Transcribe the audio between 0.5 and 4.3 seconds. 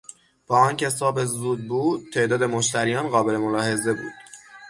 آنکه صبح زود بود تعداد مشتریان قابل ملاحظه بود.